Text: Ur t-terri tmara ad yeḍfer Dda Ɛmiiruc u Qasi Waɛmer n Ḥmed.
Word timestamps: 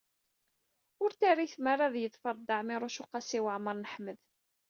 Ur 1.03 1.11
t-terri 1.11 1.47
tmara 1.53 1.83
ad 1.87 1.95
yeḍfer 1.99 2.35
Dda 2.37 2.55
Ɛmiiruc 2.61 2.97
u 3.03 3.05
Qasi 3.11 3.39
Waɛmer 3.43 3.75
n 3.77 3.89
Ḥmed. 3.93 4.19